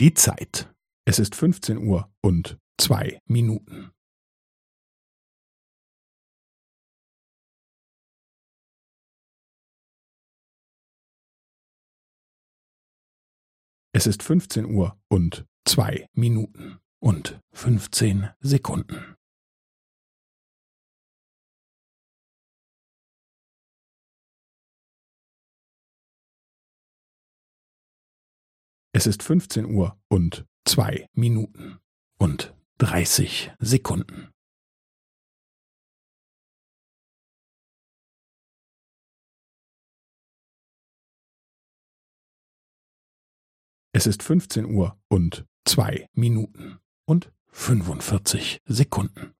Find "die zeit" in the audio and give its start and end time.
0.00-0.72